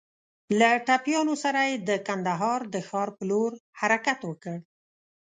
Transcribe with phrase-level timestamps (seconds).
[0.59, 4.57] له ټپيانو سره يې د کندهار د ښار په لور حرکت وکړ.